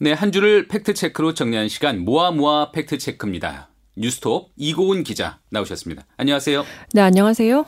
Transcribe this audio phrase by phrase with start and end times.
[0.00, 3.68] 네, 한 주를 팩트체크로 정리한 시간 모아 모아 팩트체크입니다.
[3.96, 6.06] 뉴스톱 이고은 기자 나오셨습니다.
[6.16, 6.64] 안녕하세요.
[6.92, 7.66] 네, 안녕하세요.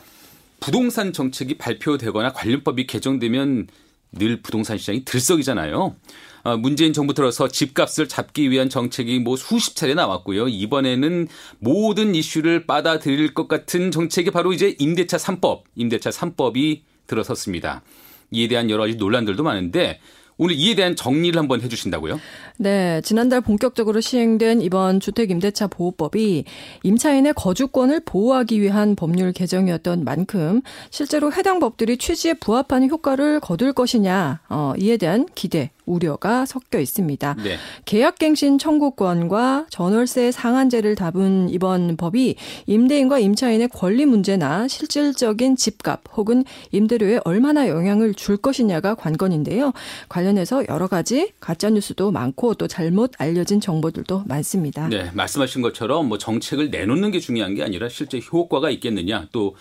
[0.61, 3.67] 부동산 정책이 발표되거나 관련법이 개정되면
[4.13, 5.97] 늘 부동산 시장이 들썩이잖아요.
[6.45, 10.47] 어, 문재인 정부 들어서 집값을 잡기 위한 정책이 뭐 수십 차례 나왔고요.
[10.47, 11.27] 이번에는
[11.59, 17.83] 모든 이슈를 받아들일 것 같은 정책이 바로 이제 임대차 3법, 임대차 3법이 들어섰습니다.
[18.31, 19.99] 이에 대한 여러 가지 논란들도 많은데
[20.43, 22.19] 오늘 이에 대한 정리를 한번 해주신다고요?
[22.57, 26.45] 네, 지난달 본격적으로 시행된 이번 주택임대차 보호법이
[26.83, 34.41] 임차인의 거주권을 보호하기 위한 법률 개정이었던 만큼 실제로 해당 법들이 취지에 부합하는 효과를 거둘 것이냐
[34.49, 37.37] 어, 이에 대한 기대 우려가 섞여 있습니다.
[37.43, 37.57] 네.
[37.85, 42.37] 계약갱신 청구권과 전월세 상한제를 담은 이번 법이
[42.67, 49.73] 임대인과 임차인의 권리 문제나 실질적인 집값 혹은 임대료에 얼마나 영향을 줄 것이냐가 관건인데요.
[50.09, 54.89] 관련 해서 여러 가지 가짜 뉴스도 많고 또 잘못 알려진 정보들도 많습니다.
[54.89, 59.57] 네, 말씀하신 것처럼 뭐 정책을 내놓는 게 중요한 게 아니라 실제 효과가 있겠느냐 또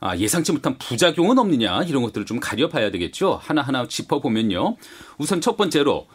[0.00, 3.38] 아, 예상치 못한 부작용은 없느냐 이런 것들을 좀 가려봐야 되겠죠.
[3.42, 4.76] 하나하나 짚어보면요.
[5.18, 6.06] 우선 첫 번째로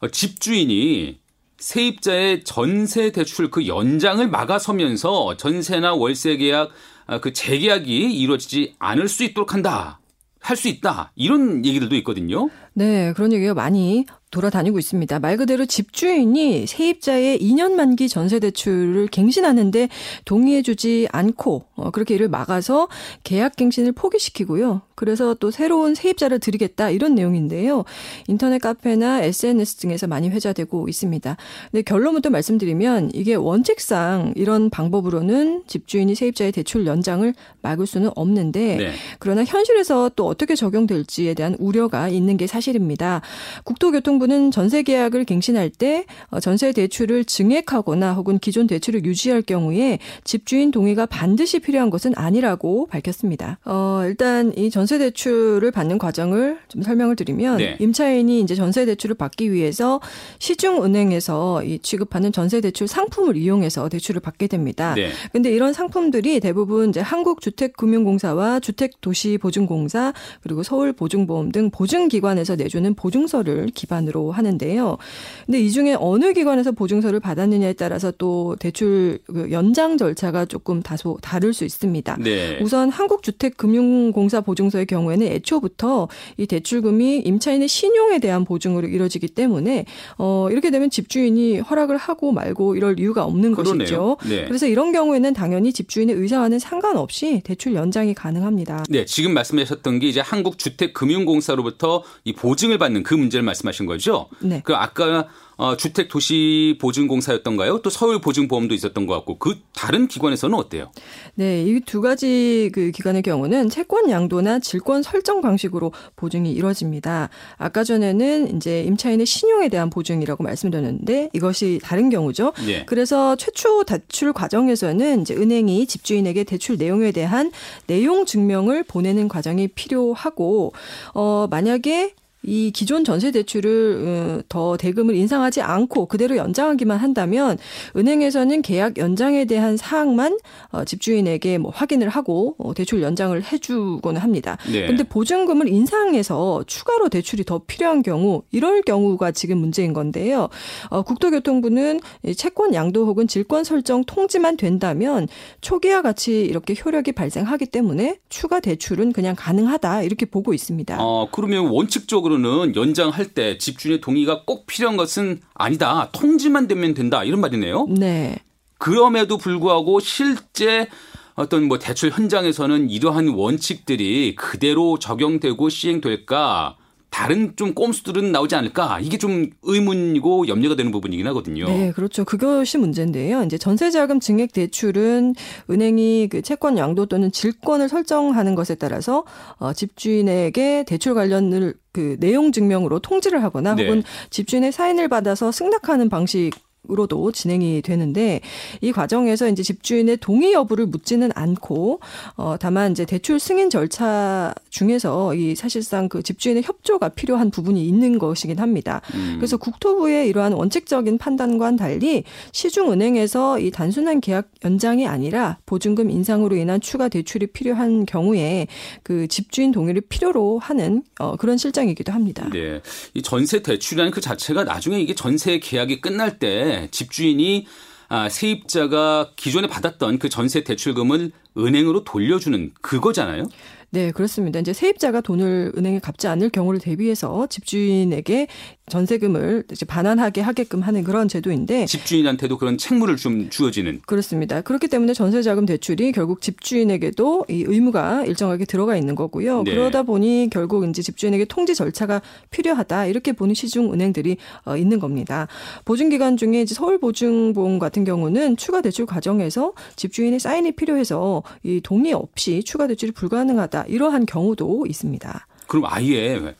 [0.00, 1.18] 어, 집주인이
[1.58, 6.70] 세입자의 전세 대출 그 연장을 막아서면서 전세나 월세 계약
[7.06, 9.98] 아, 그 재계약이 이루어지지 않을 수 있도록 한다.
[10.44, 11.10] 할 수 있다.
[11.16, 12.50] 이런 얘기들도 있거든요.
[12.74, 15.20] 네, 그런 얘기가 많이 돌아다니고 있습니다.
[15.20, 19.88] 말 그대로 집주인이 세입자의 2년 만기 전세 대출을 갱신하는데
[20.24, 22.88] 동의해주지 않고 어, 그렇게 이를 막아서
[23.22, 24.82] 계약 갱신을 포기시키고요.
[24.96, 27.84] 그래서 또 새로운 세입자를 드리겠다 이런 내용인데요.
[28.26, 31.36] 인터넷 카페나 SNS 등에서 많이 회자되고 있습니다.
[31.70, 38.92] 근데 결론부터 말씀드리면 이게 원칙상 이런 방법으로는 집주인이 세입자의 대출 연장을 막을 수는 없는데 네.
[39.18, 43.20] 그러나 현실에서 또 어떻게 적용될지에 대한 우려가 있는 게 사실입니다.
[43.64, 49.98] 국토교통부 정부는 전세 계약을 갱신할 때 어, 전세 대출을 증액하거나 혹은 기존 대출을 유지할 경우에
[50.24, 53.58] 집주인 동의가 반드시 필요한 것은 아니라고 밝혔습니다.
[53.64, 57.76] 어, 일단 이 전세 대출을 받는 과정을 좀 설명을 드리면 네.
[57.78, 60.00] 임차인이 이제 전세 대출을 받기 위해서
[60.38, 64.94] 시중 은행에서 이 취급하는 전세 대출 상품을 이용해서 대출을 받게 됩니다.
[64.94, 65.10] 네.
[65.32, 70.12] 근데 이런 상품들이 대부분 이제 한국주택금융공사와 주택도시보증공사
[70.42, 74.98] 그리고 서울보증보험 등 보증기관에서 내주는 보증서를 기반으로 기관으로 하는데요.
[75.46, 81.18] 근데 이 중에 어느 기관에서 보증서를 받았느냐에 따라서 또 대출 그 연장 절차가 조금 다소
[81.22, 82.18] 다를 수 있습니다.
[82.20, 82.58] 네.
[82.60, 89.86] 우선 한국주택금융공사 보증서의 경우에는 애초부터 이 대출금이 임차인의 신용에 대한 보증으로 이루어지기 때문에
[90.18, 93.78] 어 이렇게 되면 집주인이 허락을 하고 말고 이럴 이유가 없는 그러네요.
[93.78, 94.16] 것이죠.
[94.28, 94.44] 네.
[94.46, 98.84] 그래서 이런 경우에는 당연히 집주인의 의사와는 상관없이 대출 연장이 가능합니다.
[98.88, 103.93] 네, 지금 말씀하셨던 게 이제 한국주택금융공사로부터 이 보증을 받는 그 문제를 말씀하신 거죠.
[103.94, 104.28] 거죠?
[104.40, 104.60] 네.
[104.64, 107.78] 그 아까 어, 주택 도시 보증공사였던가요?
[107.82, 110.90] 또 서울 보증보험도 있었던 것 같고 그 다른 기관에서는 어때요?
[111.36, 117.28] 네, 이 두 가지 그 기관의 경우는 채권 양도나 질권 설정 방식으로 보증이 이루어집니다.
[117.56, 122.52] 아까 전에는 이제 임차인의 신용에 대한 보증이라고 말씀드렸는데 이것이 다른 경우죠.
[122.66, 122.84] 네.
[122.86, 127.52] 그래서 최초 대출 과정에서는 이제 은행이 집주인에게 대출 내용에 대한
[127.86, 130.72] 내용 증명을 보내는 과정이 필요하고
[131.12, 132.14] 어 만약에
[132.46, 137.58] 이 기존 전세 대출을 어, 더 대금을 인상하지 않고 그대로 연장하기만 한다면
[137.96, 140.38] 은행에서는 계약 연장에 대한 사항만
[140.70, 144.58] 어, 집주인에게 뭐 확인을 하고 어, 대출 연장을 해주곤 합니다.
[144.70, 144.86] 네.
[144.86, 150.48] 근데 보증금을 인상해서 추가로 대출이 더 필요한 경우 이럴 경우가 지금 문제인 건데요.
[150.90, 152.00] 국토교통부는
[152.36, 155.28] 채권 양도 혹은 질권 설정 통지만 된다면
[155.60, 160.96] 초기와 같이 이렇게 효력이 발생하기 때문에 추가 대출은 그냥 가능하다 이렇게 보고 있습니다.
[161.00, 166.10] 아 그러면 원칙적으로 원칙으로는 연장할 때 집주인의 동의가 꼭 필요한 것은 아니다.
[166.12, 167.22] 통지만 되면 된다.
[167.24, 167.86] 이런 말이네요.
[167.88, 168.36] 네.
[168.78, 170.88] 그럼에도 불구하고 실제
[171.34, 176.76] 어떤 뭐 대출 현장에서는 이러한 원칙들이 그대로 적용되고 시행될까
[177.14, 181.66] 다른 좀 꼼수들은 나오지 않을까 이게 좀 의문이고 염려가 되는 부분이긴 하거든요.
[181.66, 182.24] 네, 그렇죠.
[182.24, 183.44] 그것이 문제인데요.
[183.44, 185.36] 이제 전세자금 증액 대출은
[185.70, 189.22] 은행이 그 채권 양도 또는 질권을 설정하는 것에 따라서
[189.58, 193.84] 어, 집주인에게 대출 관련을 그 내용 증명으로 통지를 하거나 네.
[193.84, 196.50] 혹은 집주인의 사인을 받아서 승낙하는 방식
[196.90, 198.40] 으로도 진행이 되는데
[198.80, 202.00] 이 과정에서 이제 집주인의 동의 여부를 묻지는 않고
[202.36, 208.18] 어 다만 이제 대출 승인 절차 중에서 이 사실상 그 집주인의 협조가 필요한 부분이 있는
[208.18, 209.00] 것이긴 합니다.
[209.14, 209.36] 음.
[209.36, 216.80] 그래서 국토부의 이러한 원칙적인 판단과는 달리 시중은행에서 이 단순한 계약 연장이 아니라 보증금 인상으로 인한
[216.80, 218.66] 추가 대출이 필요한 경우에
[219.02, 222.48] 그 집주인 동의를 필요로 하는 어 그런 실정이기도 합니다.
[222.52, 222.82] 네.
[223.14, 227.66] 이 전세 대출이라는 그 자체가 나중에 이게 전세 계약이 끝날 때 집주인이
[228.08, 233.44] 아, 세입자가 기존에 받았던 그 전세 대출금을 은행으로 돌려주는 그거잖아요.
[233.90, 234.58] 네, 그렇습니다.
[234.58, 238.48] 이제 세입자가 돈을 은행에 갚지 않을 경우를 대비해서 집주인에게
[238.88, 244.60] 전세금을 이제 반환하게 하게끔 하는 그런 제도인데 집주인한테도 그런 책무를 좀 주어지는 그렇습니다.
[244.60, 249.62] 그렇기 때문에 전세자금 대출이 결국 집주인에게도 이 의무가 일정하게 들어가 있는 거고요.
[249.62, 249.70] 네.
[249.70, 252.20] 그러다 보니 결국 이제 집주인에게 통지 절차가
[252.50, 254.36] 필요하다 이렇게 보는 시중 은행들이
[254.66, 255.48] 어, 있는 겁니다.
[255.86, 261.80] 보증 기간 중에 이제 서울 보증보험 같은 경우는 추가 대출 과정에서 집주인의 사인이 필요해서 이
[261.82, 265.46] 동의 없이 추가 대출이 불가능하다 이러한 경우도 있습니다.
[265.66, 266.54] 그럼 아예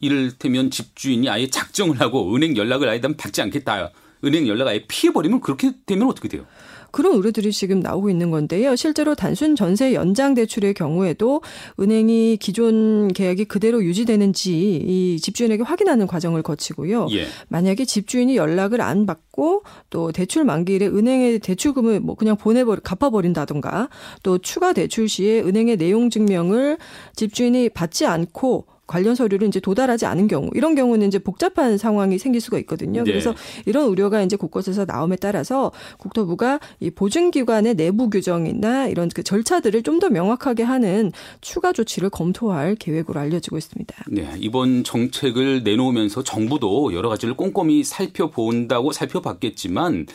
[0.00, 3.90] 이를테면 집주인이 아예 작정을 하고 은행 연락을 아예 받지 않겠다.
[4.24, 6.44] 은행 연락 아예 피해버리면 그렇게 되면 어떻게 돼요?
[6.90, 8.74] 그런 우려들이 지금 나오고 있는 건데요.
[8.76, 11.42] 실제로 단순 전세 연장 대출의 경우에도
[11.78, 14.52] 은행이 기존 계약이 그대로 유지되는지
[14.86, 17.08] 이 집주인에게 확인하는 과정을 거치고요.
[17.12, 17.26] 예.
[17.48, 23.88] 만약에 집주인이 연락을 안 받고 또 대출 만기일에 은행에 대출금을 뭐 그냥 보내버리 갚아버린다던가
[24.22, 26.78] 또 추가 대출 시에 은행의 내용 증명을
[27.16, 32.40] 집주인이 받지 않고 관련 서류를 이제 도달하지 않은 경우 이런 경우는 이제 복잡한 상황이 생길
[32.40, 33.04] 수가 있거든요.
[33.04, 33.12] 네.
[33.12, 33.34] 그래서
[33.66, 39.98] 이런 우려가 이제 곳곳에서 나옴에 따라서 국토부가 이 보증기관의 내부 규정이나 이런 그 절차들을 좀
[39.98, 44.04] 더 명확하게 하는 추가 조치를 검토할 계획으로 알려지고 있습니다.
[44.06, 50.06] 네, 이번 정책을 내놓으면서 정부도 여러 가지를 꼼꼼히 살펴본다고 살펴봤겠지만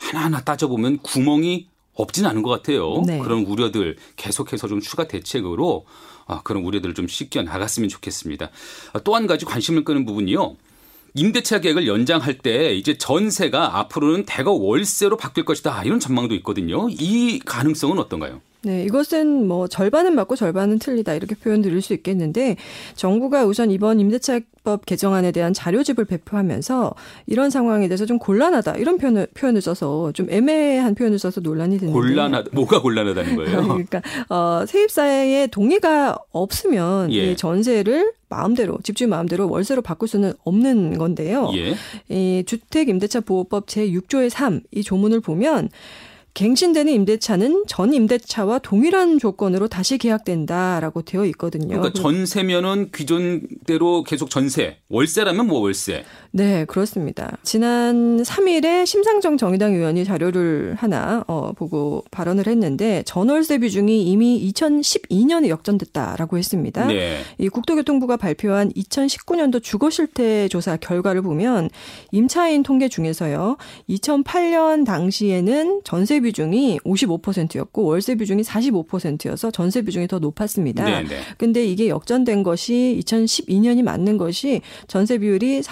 [0.00, 3.02] 하나하나 따져보면 구멍이 없진 않은 것 같아요.
[3.06, 3.18] 네.
[3.18, 6.11] 그런 우려들 계속해서 좀 추가 대책으로 아,
[6.44, 8.50] 그런 우려들을 좀 씻겨 나갔으면 좋겠습니다.
[8.92, 10.56] 아, 또한 가지 관심을 끄는 부분이요.
[11.14, 16.88] 임대차 계획을 연장할 때 이제 전세가 앞으로는 대거 월세로 바뀔 것이다 이런 전망도 있거든요.
[16.88, 18.40] 이 가능성은 어떤가요?
[18.64, 22.56] 네, 이것은 뭐 절반은 맞고 절반은 틀리다 이렇게 표현 드릴 수 있겠는데
[22.94, 26.94] 정부가 우선 이번 임대차법 개정안에 대한 자료집을 배포하면서
[27.26, 31.92] 이런 상황에 대해서 좀 곤란하다 이런 표현을 표현을 써서 좀 애매한 표현을 써서 논란이 되는데
[31.92, 33.62] 곤란하다 뭐가 곤란하다는 거예요?
[33.66, 37.32] 그러니까 어, 세입자의 동의가 없으면 예.
[37.32, 41.50] 이 전세를 마음대로 집주인 마음대로 월세로 바꿀 수는 없는 건데요.
[41.54, 41.74] 예.
[42.08, 45.68] 이 주택 임대차 보호법 제 6조의 3 이 조문을 보면
[46.34, 51.68] 갱신되는 임대차는 전 임대차와 동일한 조건으로 다시 계약된다라고 되어 있거든요.
[51.68, 56.04] 그러니까 전세면은 기존대로 계속 전세, 월세라면 뭐 월세.
[56.34, 57.36] 네, 그렇습니다.
[57.42, 65.48] 지난 3일에 심상정 정의당 의원이 자료를 하나 어, 보고 발언을 했는데 전월세 비중이 이미 2012년에
[65.48, 66.86] 역전됐다라고 했습니다.
[66.86, 67.18] 네.
[67.36, 71.68] 이 국토교통부가 발표한 2019년도 주거실태 조사 결과를 보면
[72.12, 73.58] 임차인 통계 중에서요.
[73.90, 80.84] 2008년 당시에는 전세 비중이 55%였고 월세 비중이 45%여서 전세 비중이 더 높았습니다.
[80.84, 81.20] 네, 네.
[81.36, 85.62] 근데 이게 역전된 것이 2012년이 맞는 것이 전세 비율이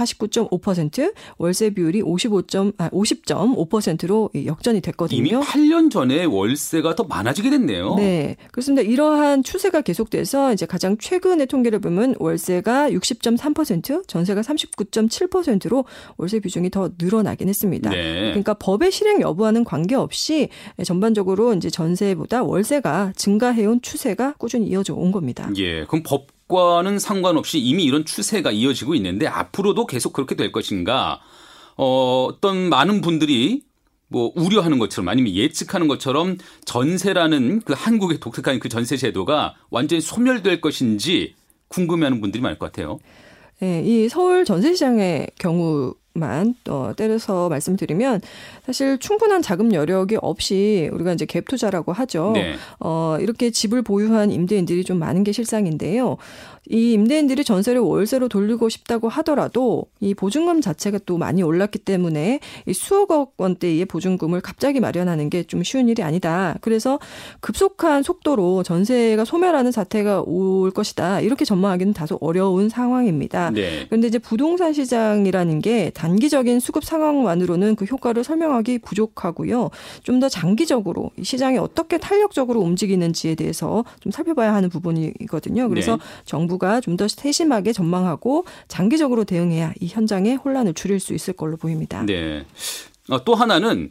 [0.50, 5.18] 49.5%, 월세 비율이 55점 아 50.5%로 역전이 됐거든요.
[5.18, 7.94] 이미 8년 전에 월세가 더 많아지게 됐네요.
[7.96, 8.36] 네.
[8.50, 8.82] 그렇습니다.
[8.82, 15.84] 이러한 추세가 계속돼서 이제 가장 최근의 통계를 보면 월세가 60.3%, 전세가 39.7%로
[16.16, 17.90] 월세 비중이 더 늘어나긴 했습니다.
[17.90, 18.30] 네.
[18.30, 20.48] 그러니까 법의 실행 여부와는 관계없이
[20.84, 25.50] 전반적으로 이제 전세보다 월세가 증가해온 추세가 꾸준히 이어져 온 겁니다.
[25.56, 25.84] 예.
[25.84, 31.20] 그럼 법 과는 상관없이 이미 이런 추세가 이어지고 있는데 앞으로도 계속 그렇게 될 것인가?
[31.76, 33.62] 어, 어떤 많은 분들이
[34.08, 40.60] 뭐 우려하는 것처럼 아니면 예측하는 것처럼 전세라는 그 한국의 독특한 그 전세 제도가 완전히 소멸될
[40.60, 41.34] 것인지
[41.68, 42.98] 궁금해하는 분들이 많을 것 같아요.
[43.60, 48.20] 네, 이 서울 전세 시장의 경우 만 어, 때려서 말씀드리면
[48.66, 52.32] 사실 충분한 자금 여력이 없이 우리가 이제 갭 투자라고 하죠.
[52.34, 52.56] 네.
[52.80, 56.16] 어, 이렇게 집을 보유한 임대인들이 좀 많은 게 실상인데요.
[56.70, 62.72] 이 임대인들이 전세를 월세로 돌리고 싶다고 하더라도 이 보증금 자체가 또 많이 올랐기 때문에 이
[62.72, 66.56] 수억억 원대의 보증금을 갑자기 마련하는 게 좀 쉬운 일이 아니다.
[66.60, 67.00] 그래서
[67.40, 71.20] 급속한 속도로 전세가 소멸하는 사태가 올 것이다.
[71.22, 73.50] 이렇게 전망하기는 다소 어려운 상황입니다.
[73.50, 73.86] 네.
[73.88, 79.70] 그런데 이제 부동산 시장이라는 게 단기적인 수급 상황만으로는 그 효과를 설명하기 부족하고요.
[80.04, 85.70] 좀 더 장기적으로 시장이 어떻게 탄력적으로 움직이는지에 대해서 좀 살펴봐야 하는 부분이거든요.
[85.70, 86.02] 그래서 네.
[86.26, 91.56] 정부 가 좀 더 세심하게 전망하고 장기적으로 대응해야 이 현장의 혼란을 줄일 수 있을 걸로
[91.56, 92.04] 보입니다.
[92.06, 92.44] 네.
[93.08, 93.90] 어, 또 하나는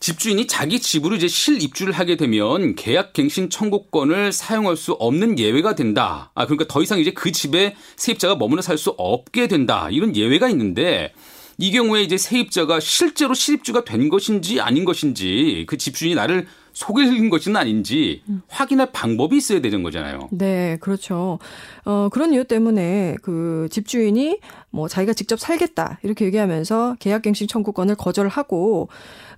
[0.00, 6.30] 집주인이 자기 집으로 이제 실입주를 하게 되면 계약갱신 청구권을 사용할 수 없는 예외가 된다.
[6.34, 9.88] 아, 그러니까 더 이상 이제 그 집에 세입자가 머무르 살수 없게 된다.
[9.90, 11.14] 이런 예외가 있는데
[11.56, 17.56] 이 경우에 이제 세입자가 실제로 실입주가 된 것인지 아닌 것인지 그 집주인이 나를 속일 것은
[17.56, 20.28] 아닌지 확인할 방법이 있어야 되는 거잖아요.
[20.32, 21.38] 네, 그렇죠.
[21.84, 24.40] 어, 그런 이유 때문에 그 집주인이
[24.74, 28.88] 뭐 자기가 직접 살겠다 이렇게 얘기하면서 계약갱신 청구권을 거절하고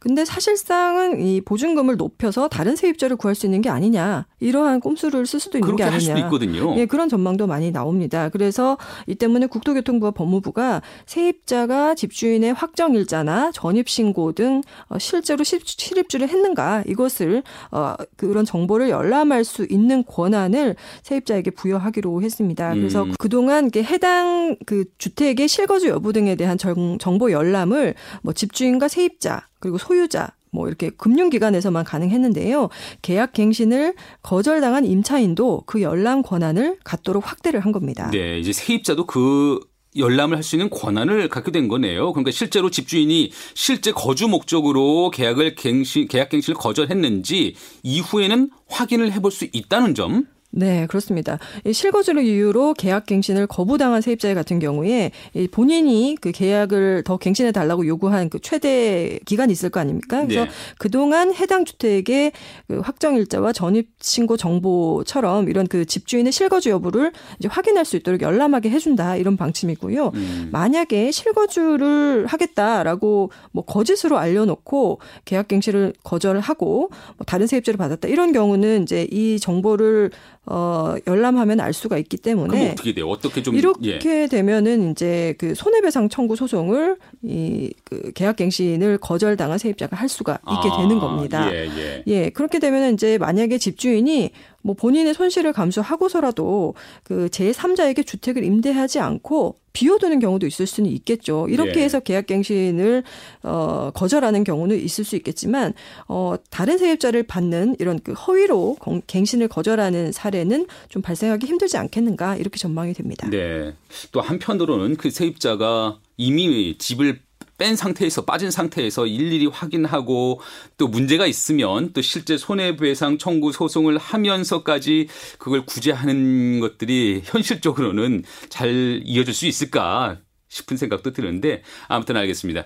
[0.00, 5.40] 근데 사실상은 이 보증금을 높여서 다른 세입자를 구할 수 있는 게 아니냐 이러한 꼼수를 쓸
[5.40, 5.98] 수도 있는 게 아니냐.
[6.00, 6.78] 수도 있거든요.
[6.78, 8.28] 예, 그런 전망도 많이 나옵니다.
[8.28, 16.28] 그래서 이 때문에 국토교통부와 법무부가 세입자가 집주인의 확정 일자나 전입 신고 등 어, 실제로 실입주를
[16.28, 22.74] 했는가 이것을 어, 그런 정보를 열람할 수 있는 권한을 세입자에게 부여하기로 했습니다.
[22.74, 23.12] 그래서 음.
[23.18, 29.78] 그동안 해당 그 주택 의 실거주 여부 등에 대한 정보 열람을 뭐 집주인과 세입자 그리고
[29.78, 32.68] 소유자 뭐 이렇게 금융기관에서만 가능했는데요.
[33.02, 38.10] 계약 갱신을 거절당한 임차인도 그 열람 권한을 갖도록 확대를 한 겁니다.
[38.10, 39.60] 네, 이제 세입자도 그
[39.96, 42.12] 열람을 할 수 있는 권한을 갖게 된 거네요.
[42.12, 49.46] 그러니까 실제로 집주인이 실제 거주 목적으로 계약을 갱신, 계약 갱신을 거절했는지 이후에는 확인을 해볼 수
[49.52, 50.26] 있다는 점.
[50.50, 51.38] 네, 그렇습니다.
[51.70, 55.10] 실거주를 이유로 계약 갱신을 거부당한 세입자 같은 경우에
[55.50, 60.24] 본인이 그 계약을 더 갱신해 달라고 요구한 그 최대 기간이 있을 거 아닙니까?
[60.24, 60.50] 그래서 네.
[60.78, 62.32] 그동안 해당 주택의
[62.68, 68.22] 그 확정 일자와 전입 신고 정보처럼 이런 그 집주인의 실거주 여부를 이제 확인할 수 있도록
[68.22, 70.12] 열람하게 해 준다 이런 방침이고요.
[70.14, 70.48] 음.
[70.52, 78.32] 만약에 실거주를 하겠다라고 뭐 거짓으로 알려 놓고 계약 갱신을 거절하고 뭐 다른 세입자를 받았다 이런
[78.32, 80.10] 경우는 이제 이 정보를
[80.46, 83.08] 어, 열람하면 알 수가 있기 때문에 어떻게 돼요?
[83.08, 84.26] 어떻게 좀 이렇게 예.
[84.28, 90.78] 되면은 이제 그 손해배상 청구 소송을 이 그 계약갱신을 거절당한 세입자가 할 수가 있게 아,
[90.78, 91.48] 되는 겁니다.
[91.54, 92.02] 예, 예.
[92.08, 94.30] 예, 그렇게 되면은 이제 만약에 집주인이
[94.62, 101.46] 뭐 본인의 손실을 감수하고서라도 그 제3자에게 주택을 임대하지 않고 비워두는 경우도 있을 수는 있겠죠.
[101.48, 101.84] 이렇게 예.
[101.84, 103.04] 해서 계약갱신을
[103.44, 105.72] 어 거절하는 경우는 있을 수 있겠지만
[106.08, 112.58] 어 다른 세입자를 받는 이런 그 허위로 갱신을 거절하는 사례는 좀 발생하기 힘들지 않겠는가 이렇게
[112.58, 113.28] 전망이 됩니다.
[113.30, 113.74] 네.
[114.10, 117.20] 또 한편으로는 그 세입자가 이미 집을
[117.58, 120.40] 뺀 상태에서 빠진 상태에서 일일이 확인하고
[120.76, 125.08] 또 문제가 있으면 또 실제 손해배상 청구 소송을 하면서까지
[125.38, 130.18] 그걸 구제하는 것들이 현실적으로는 잘 이어질 수 있을까
[130.48, 132.64] 싶은 생각도 드는데 아무튼 알겠습니다.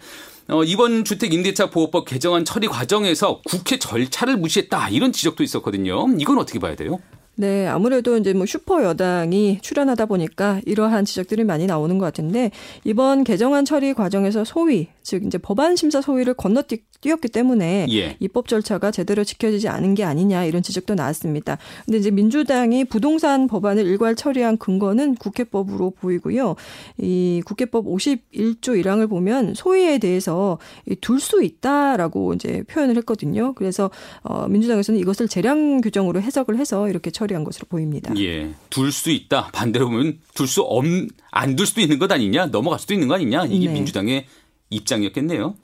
[0.49, 6.07] 어, 이번 주택 임대차 보호법 개정안 처리 과정에서 국회 절차를 무시했다 이런 지적도 있었거든요.
[6.19, 6.99] 이건 어떻게 봐야 돼요?
[7.37, 12.51] 네, 아무래도 이제 뭐 슈퍼 여당이 출연하다 보니까 이러한 지적들이 많이 나오는 것 같은데
[12.85, 18.17] 이번 개정안 처리 과정에서 소위 즉 이제 법안 심사 소위를 건너뛰었기 때문에 예.
[18.21, 21.57] 입법 절차가 제대로 지켜지지 않은 게 아니냐 이런 지적도 나왔습니다.
[21.87, 26.57] 근데 이제 민주당이 부동산 법안을 일괄 처리한 근거는 국회법으로 보이고요.
[26.99, 30.59] 이 국회법 51조 1항을 보면 소위에 대해서
[31.01, 33.53] 둘 수 있다라고 이제 표현을 했거든요.
[33.55, 33.91] 그래서
[34.23, 38.13] 어 민주당에서는 이것을 재량 규정으로 해석을 해서 이렇게 처리한 것으로 보입니다.
[38.19, 38.51] 예.
[38.71, 39.51] 둘 수 있다.
[39.53, 40.85] 반대로 보면 둘 수 없,
[41.31, 42.47] 안 둘 수도 있는 것 아니냐?
[42.47, 43.45] 넘어갈 수도 있는 거 아니냐?
[43.47, 43.73] 이게 네.
[43.75, 44.27] 민주당의
[44.71, 45.55] 입장이었겠네요.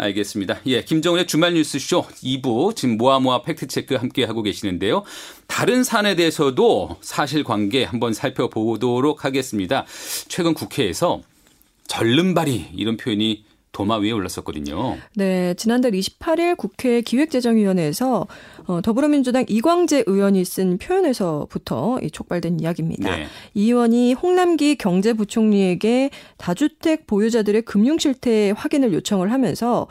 [0.00, 0.60] 알겠습니다.
[0.66, 5.02] 예, 김정은의 주말 뉴스쇼 2부 지금 모아모아 팩트체크 함께 하고 계시는데요.
[5.48, 9.86] 다른 사안에 대해서도 사실관계 한번 살펴보도록 하겠습니다.
[10.28, 11.20] 최근 국회에서
[11.88, 13.44] 절름발이 이런 표현이
[13.78, 14.96] 도마 위에 올랐었거든요.
[15.14, 18.26] 네, 지난달 28일 국회 기획재정위원회에서
[18.66, 23.16] 어, 더불어민주당 이광재 의원이 쓴 표현에서부터 이 촉발된 이야기입니다.
[23.16, 23.26] 네.
[23.54, 29.86] 이 의원이 홍남기 경제부총리에게 다주택 보유자들의 금융 실태 확인을 요청을 하면서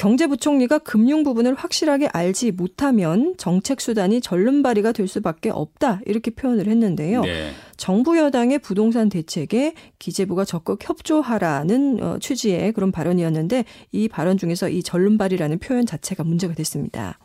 [0.00, 7.20] 경제부총리가 금융 부분을 확실하게 알지 못하면 정책 수단이 절름발이가 될 수밖에 없다 이렇게 표현을 했는데요.
[7.20, 7.52] 네.
[7.76, 14.82] 정부 여당의 부동산 대책에 기재부가 적극 협조하라는 어, 취지의 그런 발언이었는데 이 발언 중에서 이
[14.82, 17.18] 절름발이라는 표현 자체가 문제가 됐습니다.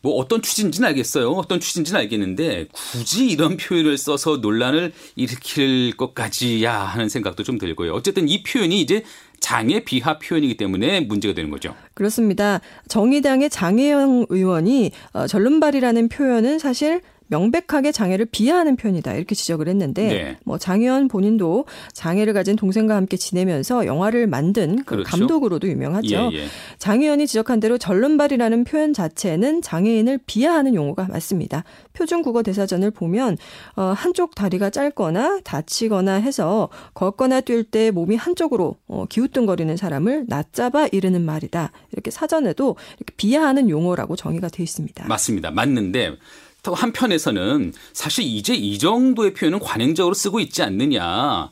[0.00, 1.30] 뭐 어떤 취지인지는 알겠어요.
[1.30, 7.94] 어떤 취지인지는 알겠는데 굳이 이런 표현을 써서 논란을 일으킬 것까지야 하는 생각도 좀 들고요.
[7.94, 9.02] 어쨌든 이 표현이 이제
[9.40, 11.74] 장애 비하 표현이기 때문에 문제가 되는 거죠.
[11.94, 12.60] 그렇습니다.
[12.88, 20.36] 정의당의 장혜영 의원이 어, 절름발이라는 표현은 사실 명백하게 장애를 비하하는 표현이다 이렇게 지적을 했는데 네.
[20.44, 25.10] 뭐 장혜원 본인도 장애를 가진 동생과 함께 지내면서 영화를 만든 그 그렇죠.
[25.10, 26.30] 감독으로도 유명하죠.
[26.32, 26.46] 예, 예.
[26.78, 31.64] 장혜원이 지적한 대로 절름발이라는 표현 자체는 장애인을 비하하는 용어가 맞습니다.
[31.92, 33.36] 표준 국어 대사전을 보면
[33.76, 40.88] 어, 한쪽 다리가 짧거나 다치거나 해서 걷거나 뛸 때 몸이 한쪽으로 어, 기우뚱거리는 사람을 낮잡아
[40.92, 41.72] 이르는 말이다.
[41.92, 45.06] 이렇게 사전에도 이렇게 비하하는 용어라고 정의가 되어 있습니다.
[45.06, 45.50] 맞습니다.
[45.50, 46.16] 맞는데
[46.68, 51.50] 또 한편에서는 사실 이제 이 정도의 표현은 관행적으로 쓰고 있지 않느냐.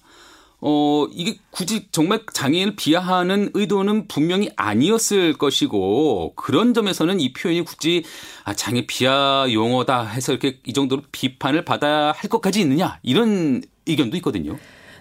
[0.60, 8.04] 어, 이게 굳이 정말 장애인을 비하하는 의도는 분명히 아니었을 것이고 그런 점에서는 이 표현이 굳이
[8.44, 14.18] 아, 장애 비하 용어다 해서 이렇게 이 정도로 비판을 받아야 할 것까지 있느냐 이런 의견도
[14.18, 14.58] 있거든요.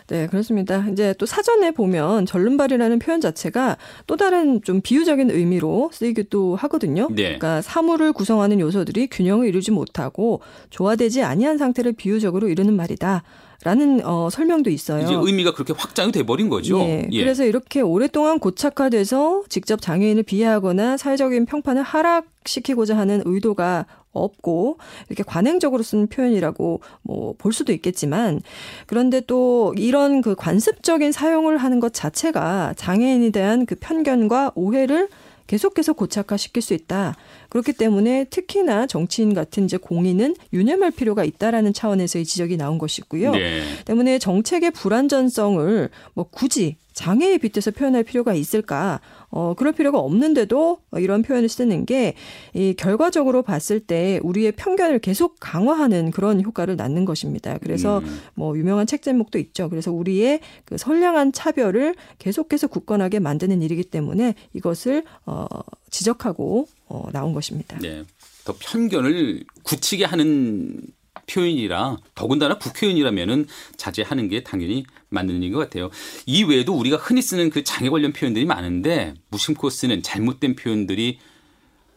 [0.08, 0.86] 네, 그렇습니다.
[0.92, 7.08] 이제 또 사전에 보면 절름발이라는 표현 자체가 또 다른 좀 비유적인 의미로 쓰이기도 하거든요.
[7.10, 7.24] 네.
[7.24, 13.24] 그러니까 사물을 구성하는 요소들이 균형을 이루지 못하고 조화되지 아니한 상태를 비유적으로 이루는 말이다.
[13.64, 15.04] 라는 어, 설명도 있어요.
[15.04, 16.80] 이제 의미가 그렇게 확장이 돼버린 거죠.
[16.80, 17.20] 예, 예.
[17.24, 24.78] 그래서 이렇게 오랫동안 고착화돼서 직접 장애인을 비하하거나 사회적인 평판을 하락시키고자 하는 의도가 없고
[25.10, 28.42] 이렇게 관행적으로 쓰는 표현이라고 뭐 볼 수도 있겠지만
[28.88, 35.10] 그런데 또 이런 그 관습적인 사용을 하는 것 자체가 장애인에 대한 그 편견과 오해를
[35.48, 37.16] 계속해서 고착화시킬 수 있다.
[37.50, 43.32] 그렇기 때문에 특히나 정치인 같은 이제 공인은 유념할 필요가 있다라는 차원에서의 지적이 나온 것이고요.
[43.32, 43.62] 네.
[43.86, 49.02] 때문에 정책의 불완전성을 뭐 굳이 장애에 빗대서 표현할 필요가 있을까?
[49.30, 52.16] 어, 그럴 필요가 없는데도 이런 표현을 쓰는 게
[52.54, 57.58] 이 결과적으로 봤을 때 우리의 편견을 계속 강화하는 그런 효과를 낳는 것입니다.
[57.62, 58.20] 그래서 음.
[58.34, 59.70] 뭐 유명한 책 제목도 있죠.
[59.70, 65.46] 그래서 우리의 그 선량한 차별을 계속해서 굳건하게 만드는 일이기 때문에 이것을 어,
[65.90, 67.78] 지적하고 어, 나온 것입니다.
[67.80, 68.04] 네.
[68.46, 70.80] 더 편견을 굳히게 하는
[71.28, 75.90] 표현이라 더군다나 국회의원이라면은 자제하는 게 당연히 맞는 일인 것 같아요.
[76.26, 81.20] 이 외에도 우리가 흔히 쓰는 그 장애 관련 표현들이 많은데 무심코 쓰는 잘못된 표현들이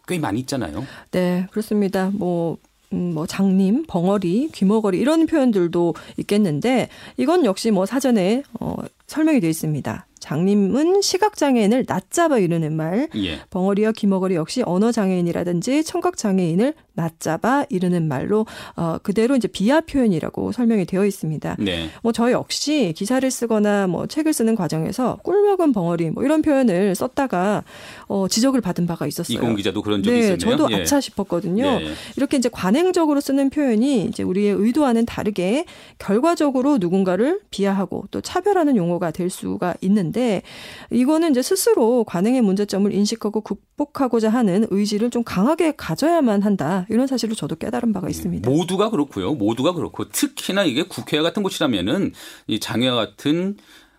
[0.07, 0.87] 꽤 많이 있잖아요.
[1.11, 2.11] 네, 그렇습니다.
[2.13, 2.59] 뭐
[2.93, 9.51] 음, 뭐 장님, 벙어리, 귀머거리 이런 표현들도 있겠는데 이건 역시 뭐 사전에 어 설명이 되어
[9.51, 10.07] 있습니다.
[10.19, 13.41] 장님은 시각장애인을 낮잡아 이르는 말, 예.
[13.51, 18.45] 벙어리와 귀머거리 역시 언어장애인이라든지 청각장애인을 낮잡아 이르는 말로
[18.77, 21.57] 어, 그대로 이제 비하 표현이라고 설명이 되어 있습니다.
[21.61, 21.89] 네.
[22.03, 27.63] 뭐저 역시 기사를 쓰거나 뭐 책을 쓰는 과정에서 꿀먹은 벙어리 뭐 이런 표현을 썼다가
[28.09, 29.39] 어, 지적을 받은 바가 있었어요.
[29.39, 30.57] 이공 기자도 그런 적이 네, 있었네요.
[30.57, 30.83] 저도 예.
[30.83, 31.65] 아차 싶었거든요.
[31.65, 31.93] 예.
[32.17, 35.65] 이렇게 이제 관행적으로 쓰는 표현이 이제 우리의 의도와는 다르게
[35.99, 40.43] 결과적으로 누군가를 비하하고 또 차별하는 용어가 될 수가 있는데
[40.91, 46.87] 이거는 이제 스스로 관행의 문제점을 인식하고 극복하고자 하는 의지를 좀 강하게 가져야만 한다.
[46.89, 48.49] 이런 사실을 저도 깨달은 바가 있습니다.
[48.49, 49.35] 모두가 그렇고요.
[49.35, 52.13] 모두가 그렇고 특히나 이게 국회 같은 곳이라면은
[52.47, 53.57] 이 장애와 같은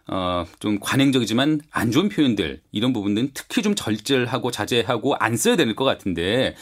[0.07, 5.75] 어, 좀 관행적이지만 안 좋은 표현들 이런 부분들은 특히 좀 절제하고 자제하고 안 써야 될
[5.75, 6.55] 것 같은데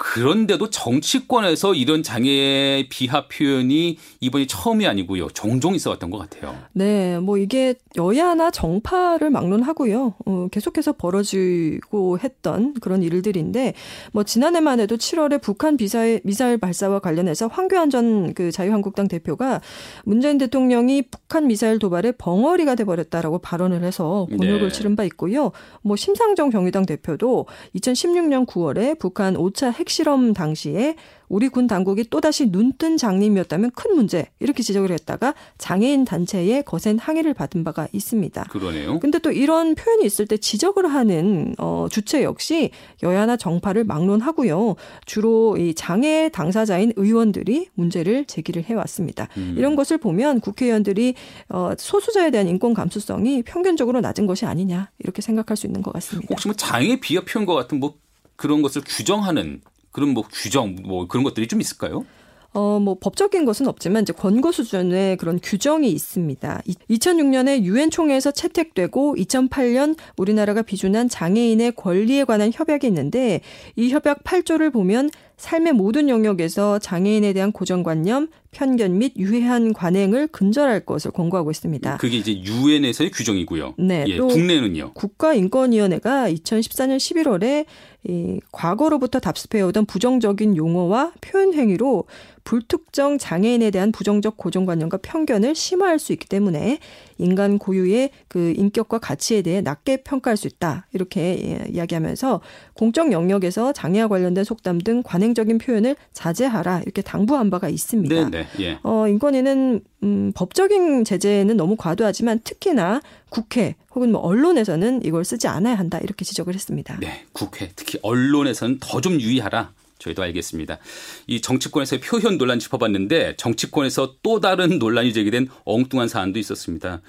[0.00, 5.28] 그런데도 정치권에서 이런 장애의 비하 표현이 이번이 처음이 아니고요.
[5.28, 6.56] 종종 있어 왔던 것 같아요.
[6.72, 10.14] 네, 뭐 이게 여야나 정파를 막론하고요.
[10.24, 13.74] 어, 계속해서 벌어지고 했던 그런 일들인데
[14.12, 19.60] 뭐 지난해만 해도 7월에 북한 비사일, 미사일 발사와 관련해서 황교안 전 그 자유한국당 대표가
[20.04, 24.68] 문재인 대통령이 북한 미사일 도발에 벙어리가 돼 버렸다라고 발언을 해서 곤욕을 네.
[24.70, 25.52] 치른 바 있고요.
[25.82, 30.94] 뭐 심상정 정의당 대표도 2016년 9월에 북한 5차 핵 핵실험 당시에
[31.28, 37.34] 우리 군 당국이 또다시 눈뜬 장님이었다면 큰 문제 이렇게 지적을 했다가 장애인 단체에 거센 항의를
[37.34, 38.44] 받은 바가 있습니다.
[38.44, 38.98] 그러네요.
[38.98, 42.70] 근데 또 이런 표현이 있을 때 지적을 하는 어 주체 역시
[43.02, 44.76] 여야나 정파를 막론하고요.
[45.06, 49.28] 주로 이 장애 당사자인 의원들이 문제를 제기를 해 왔습니다.
[49.36, 49.54] 음.
[49.56, 51.14] 이런 것을 보면 국회의원들이
[51.48, 56.28] 어 소수자에 대한 인권 감수성이 평균적으로 낮은 것이 아니냐 이렇게 생각할 수 있는 것 같습니다.
[56.30, 57.94] 혹시 뭐 장애 비하 표현과 같은 뭐
[58.40, 59.60] 그런 것을 규정하는
[59.92, 62.04] 그런 뭐 규정 뭐 그런 것들이 좀 있을까요?
[62.52, 66.62] 어, 뭐, 법적인 것은 없지만, 이제 권고 수준의 그런 규정이 있습니다.
[66.90, 73.40] 2006년에 유엔 총회에서 채택되고, 2008년 우리나라가 비준한 장애인의 권리에 관한 협약이 있는데,
[73.76, 80.80] 이 협약 8조를 보면, 삶의 모든 영역에서 장애인에 대한 고정관념, 편견 및 유해한 관행을 근절할
[80.80, 81.96] 것을 권고하고 있습니다.
[81.96, 83.74] 그게 이제 유엔에서의 규정이고요.
[83.78, 84.92] 네, 예, 또 국내는요.
[84.92, 87.64] 국가인권위원회가 2014년 11월에
[88.08, 92.04] 이 과거로부터 답습해오던 부정적인 용어와 표현 행위로
[92.44, 96.78] 불특정 장애인에 대한 부정적 고정관념과 편견을 심화할 수 있기 때문에
[97.18, 100.86] 인간 고유의 그 인격과 가치에 대해 낮게 평가할 수 있다.
[100.92, 102.40] 이렇게 예, 이야기하면서
[102.74, 106.80] 공적 영역에서 장애와 관련된 속담 등 관행 적인 표현을 자제하라.
[106.82, 108.30] 이렇게 당부한 바가 있습니다.
[108.30, 108.46] 네, 네.
[108.60, 108.78] 예.
[108.82, 115.74] 어, 인권위는 음, 법적인 제재는 너무 과도하지만 특히나 국회 혹은 뭐 언론에서는 이걸 쓰지 않아야
[115.76, 115.98] 한다.
[116.02, 116.96] 이렇게 지적을 했습니다.
[117.00, 119.72] 네, 국회 특히 언론에서는 더 좀 유의하라.
[119.98, 120.78] 저희도 알겠습니다.
[121.26, 127.02] 이 정치권에서의 표현 논란 짚어봤는데 정치권에서 또 다른 논란이 제기된 엉뚱한 사안도 있었습니다.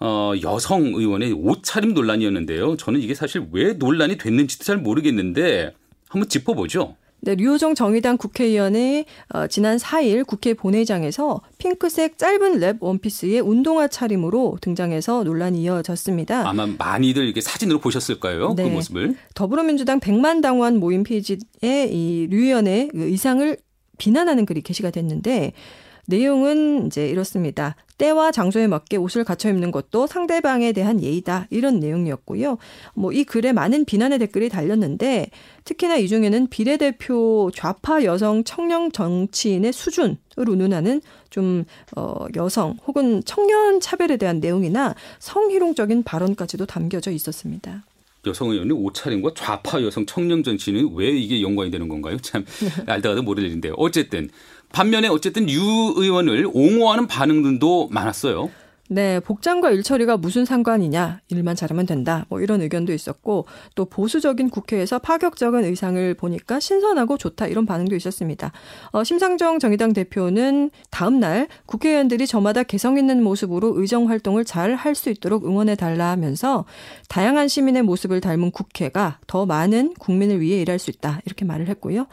[0.00, 2.76] 어, 여성 의원의 옷차림 논란이었는데요.
[2.76, 5.72] 저는 이게 사실 왜 논란이 됐는지도 잘 모르겠는데
[6.08, 6.96] 한번 짚어보죠.
[7.20, 9.04] 네, 류호정 정의당 국회의원이
[9.34, 16.48] 어, 지난 4일 국회 본회의장에서 핑크색 짧은 랩 원피스의 운동화 차림으로 등장해서 논란이 이어졌습니다.
[16.48, 18.54] 아마 많이들 이렇게 사진으로 보셨을 까요?
[18.54, 18.70] 그 네.
[18.70, 19.16] 모습을.
[19.34, 21.38] 더불어민주당 백만 당원 모임 페이지에
[21.90, 23.56] 이 류 의원의 그 의상을
[23.98, 25.52] 비난하는 글이 게시가 됐는데
[26.08, 27.76] 내용은 이제 이렇습니다.
[27.98, 31.46] 때와 장소에 맞게 옷을 갖춰 입는 것도 상대방에 대한 예의다.
[31.50, 32.56] 이런 내용이었고요.
[32.94, 35.30] 뭐 이 글에 많은 비난의 댓글이 달렸는데
[35.64, 41.64] 특히나 이 중에는 비례대표 좌파 여성 청년 정치인의 수준을 운운하는 좀
[41.96, 47.82] 어, 여성 혹은 청년 차별에 대한 내용이나 성희롱적인 발언까지도 담겨져 있었습니다.
[48.26, 52.16] 여성 의원의 옷차림과 좌파 여성 청년 정치는 왜 이게 연관이 되는 건가요?
[52.18, 52.44] 참
[52.86, 53.74] 알다가도 모를 일인데요.
[53.76, 54.30] 어쨌든
[54.72, 58.50] 반면에 어쨌든 류 의원을 옹호하는 반응도 많았어요.
[58.90, 64.98] 네, 복장과 일처리가 무슨 상관이냐, 일만 잘하면 된다, 뭐 이런 의견도 있었고, 또 보수적인 국회에서
[64.98, 68.50] 파격적인 의상을 보니까 신선하고 좋다, 이런 반응도 있었습니다.
[68.92, 75.10] 어, 심상정 정의당 대표는 다음날 국회의원들이 저마다 개성 있는 모습으로 의정 활동을 잘 할 수
[75.10, 76.64] 있도록 응원해달라 하면서
[77.10, 82.06] 다양한 시민의 모습을 닮은 국회가 더 많은 국민을 위해 일할 수 있다, 이렇게 말을 했고요.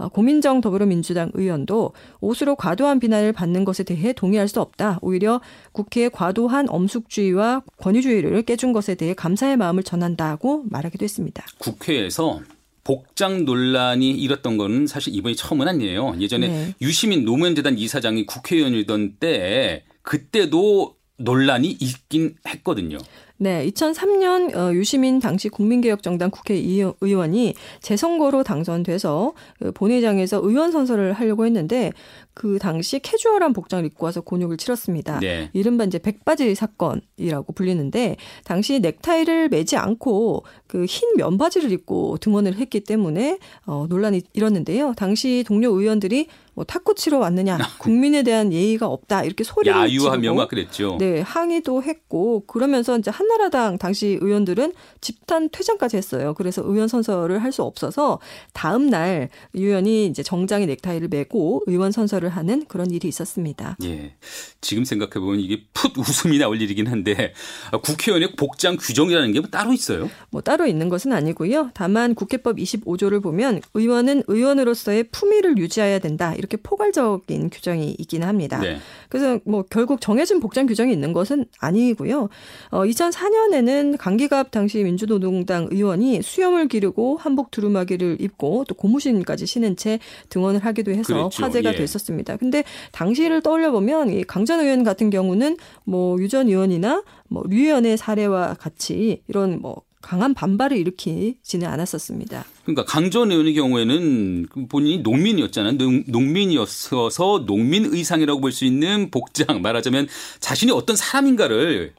[0.00, 4.98] 어, 고민정 더불어민주당 의원도 옷으로 과도한 비난을 받는 것에 대해 동의할 수 없다.
[5.02, 5.40] 오히려
[5.72, 11.44] 국회의 과도한 엄숙주의와 권위주의를 깨준 것에 대해 감사의 마음을 전한다고 말하기도 했습니다.
[11.58, 12.40] 국회에서
[12.82, 16.16] 복장 논란이 일었던 거는 사실 이번이 처음은 아니에요.
[16.18, 16.74] 예전에 네.
[16.80, 22.96] 유시민 노무현 재단 이사장이 국회의원이던 때 그때도 논란이 있긴 했거든요.
[23.42, 31.90] 네, 2003년 어, 유시민 당시 국민개혁정당 국회의원이 재선거로 당선돼서 그 본회의장에서 의원 선서를 하려고 했는데
[32.34, 35.20] 그 당시 캐주얼한 복장을 입고 와서 곤욕을 치렀습니다.
[35.20, 35.48] 네.
[35.54, 42.80] 이른바 이제 백바지 사건이라고 불리는데 당시 넥타이를 매지 않고 그 흰 면바지를 입고 등원을 했기
[42.80, 44.94] 때문에 어, 논란이 일었는데요.
[44.96, 50.48] 당시 동료 의원들이 뭐 탁구 치러 왔느냐, 국민에 대한 예의가 없다 이렇게 소리를 야유하며 막
[50.48, 50.96] 그랬죠.
[50.98, 56.34] 네, 항의도 했고 그러면서 이제 한 나라당 당시 의원들은 집단 퇴장까지 했어요.
[56.34, 58.20] 그래서 의원 선서를 할 수 없어서
[58.52, 63.76] 다음 날 의원이 이제 정장에 넥타이를 메고 의원 선서를 하는 그런 일이 있었습니다.
[63.82, 64.14] 예.
[64.60, 67.32] 지금 생각해 보면 이게 풋 웃음이 나올 일이긴 한데
[67.72, 70.08] 아, 국회의원의 복장 규정이라는 게 뭐 따로 있어요?
[70.30, 71.70] 뭐 따로 있는 것은 아니고요.
[71.74, 76.34] 다만 국회법 25조를 보면 의원은 의원으로서의 품위를 유지해야 된다.
[76.36, 78.58] 이렇게 포괄적인 규정이 있기는 합니다.
[78.60, 78.78] 네.
[79.08, 82.28] 그래서 뭐 결국 정해진 복장 규정이 있는 것은 아니고요.
[82.70, 82.84] 어,
[83.20, 89.98] 2004년에는 강기갑 당시 민주노동당 의원이 수염을 기르고 한복 두루마기를 입고 또 고무신까지 신은 채
[90.30, 91.42] 등원을 하기도 해서 그랬죠.
[91.42, 91.76] 화제가 예.
[91.76, 92.36] 됐었습니다.
[92.38, 98.54] 근데 당시를 떠올려 보면 이 강전 의원 같은 경우는 뭐 유전 의원이나 뭐류 의원의 사례와
[98.54, 102.46] 같이 이런 뭐 강한 반발을 일으키지는 않았었습니다.
[102.64, 105.76] 그러니까 강전 의원의 경우에는 본인이 농민이었잖아요.
[105.76, 110.08] 농, 농민이었어서 농민 의상이라고 볼 수 있는 복장 말하자면
[110.40, 111.92] 자신이 어떤 사람인가를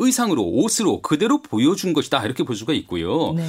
[0.00, 3.34] 의상으로 옷으로 그대로 보여준 것이다 이렇게 볼 수가 있고요.
[3.34, 3.44] 네.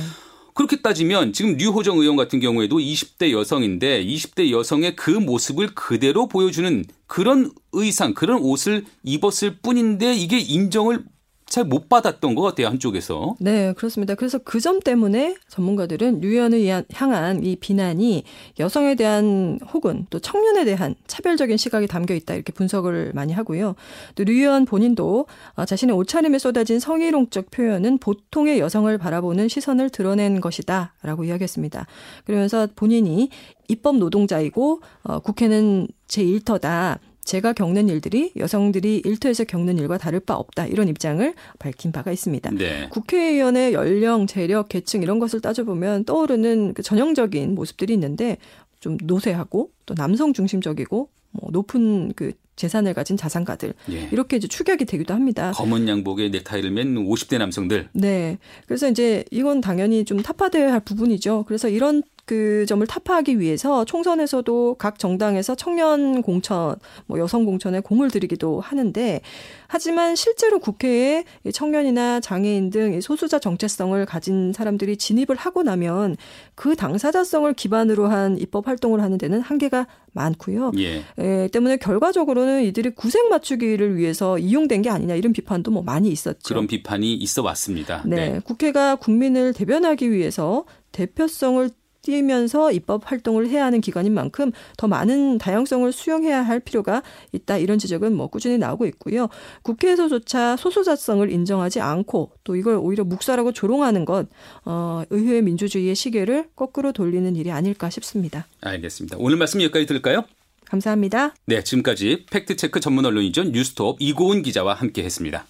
[0.53, 6.85] 그렇게 따지면 지금 류호정 의원 같은 경우에도 20대 여성인데 20대 여성의 그 모습을 그대로 보여주는
[7.07, 11.05] 그런 의상, 그런 옷을 입었을 뿐인데 이게 인정을
[11.51, 13.35] 잘 못 받았던 것 같아요 한쪽에서.
[13.39, 14.15] 네, 그렇습니다.
[14.15, 18.23] 그래서 그 점 때문에 전문가들은 위한- 향한 이 비난이
[18.59, 23.75] 여성에 대한 혹은 또 청년에 대한 차별적인 시각이 담겨 있다 이렇게 분석을 많이 하고요.
[24.15, 31.25] 또류 의원 본인도 어, 자신의 옷차림에 쏟아진 성희롱적 표현은 보통의 여성을 바라보는 시선을 드러낸 것이다라고
[31.25, 31.85] 이야기했습니다.
[32.25, 33.29] 그러면서 본인이
[33.67, 36.99] 입법 노동자이고 어, 국회는 제 일터다.
[37.23, 40.67] 제가 겪는 일들이 여성들이 일터에서 겪는 일과 다를 바 없다.
[40.67, 42.51] 이런 입장을 밝힌 바가 있습니다.
[42.51, 42.87] 네.
[42.89, 48.37] 국회의원의 연령, 재력, 계층 이런 것을 따져보면 떠오르는 그 전형적인 모습들이 있는데
[48.79, 54.09] 좀 노쇠하고 또 남성 중심적이고 뭐 높은 그 재산을 가진 자산가들 예.
[54.11, 55.51] 이렇게 이제 추격이 되기도 합니다.
[55.55, 57.89] 검은 양복에 넥타이를 맨 50대 남성들.
[57.93, 58.37] 네.
[58.67, 61.45] 그래서 이제 이건 당연히 좀 타파돼야 할 부분이죠.
[61.47, 68.09] 그래서 이런 그 점을 타파하기 위해서 총선에서도 각 정당에서 청년 공천, 뭐 여성 공천에 공을
[68.09, 69.19] 들이기도 하는데
[69.67, 76.15] 하지만 실제로 국회에 청년이나 장애인 등 소수자 정체성을 가진 사람들이 진입을 하고 나면
[76.55, 80.71] 그 당사자성을 기반으로 한 입법 활동을 하는 데는 한계가 많고요.
[80.77, 81.03] 예.
[81.17, 86.47] 에, 때문에 결과적으로는 이들이 구색 맞추기를 위해서 이용된 게 아니냐 이런 비판도 뭐 많이 있었죠.
[86.47, 88.03] 그런 비판이 있어 왔습니다.
[88.05, 90.63] 네, 국회가 국민을 대변하기 위해서
[90.93, 91.69] 대표성을
[92.01, 97.77] 띄면서 입법 활동을 해야 하는 기관인 만큼 더 많은 다양성을 수용해야 할 필요가 있다 이런
[97.77, 99.29] 지적은 뭐 꾸준히 나오고 있고요.
[99.63, 104.27] 국회에서조차 소수자성을 인정하지 않고 또 이걸 오히려 묵살하고 조롱하는 것
[104.65, 108.47] 어, 의회 민주주의의 시계를 거꾸로 돌리는 일이 아닐까 싶습니다.
[108.61, 109.17] 알겠습니다.
[109.19, 110.23] 오늘 말씀 여기까지 들을까요?
[110.65, 111.35] 감사합니다.
[111.45, 113.43] 네, 지금까지 팩트체크 전문 언론이죠.
[113.43, 115.45] 뉴스톱 이고은 기자와 함께했습니다.